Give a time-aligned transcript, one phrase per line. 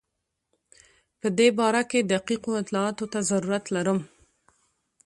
[1.19, 3.99] په دې باره کې دقیقو اطلاعاتو ته ضرورت لرم.